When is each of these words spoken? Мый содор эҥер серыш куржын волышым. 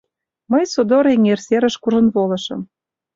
Мый 0.51 0.63
содор 0.73 1.05
эҥер 1.13 1.39
серыш 1.45 1.75
куржын 1.83 2.07
волышым. 2.15 2.61